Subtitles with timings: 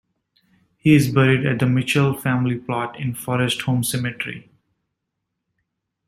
[0.77, 4.49] He is buried at the Mitchell family plot in Forest Home Cemetery.